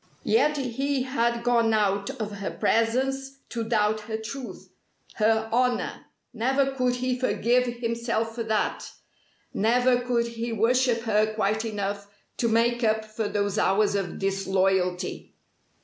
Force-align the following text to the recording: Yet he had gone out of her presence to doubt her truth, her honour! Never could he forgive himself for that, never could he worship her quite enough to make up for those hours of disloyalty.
Yet 0.23 0.57
he 0.57 1.03
had 1.03 1.43
gone 1.43 1.75
out 1.75 2.09
of 2.19 2.31
her 2.37 2.49
presence 2.49 3.37
to 3.49 3.63
doubt 3.63 3.99
her 3.99 4.17
truth, 4.17 4.71
her 5.17 5.47
honour! 5.53 6.05
Never 6.33 6.71
could 6.71 6.95
he 6.95 7.19
forgive 7.19 7.67
himself 7.77 8.33
for 8.33 8.41
that, 8.45 8.93
never 9.53 9.99
could 9.99 10.25
he 10.25 10.51
worship 10.53 11.01
her 11.01 11.31
quite 11.35 11.65
enough 11.65 12.07
to 12.37 12.47
make 12.49 12.83
up 12.83 13.05
for 13.05 13.27
those 13.27 13.59
hours 13.59 13.93
of 13.93 14.17
disloyalty. 14.17 15.35